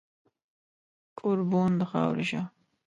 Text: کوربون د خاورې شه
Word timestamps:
کوربون 1.17 1.71
د 1.79 1.81
خاورې 1.91 2.25
شه 2.29 2.41